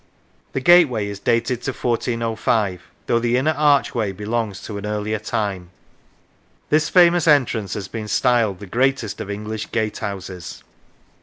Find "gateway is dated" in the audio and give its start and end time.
0.61-1.61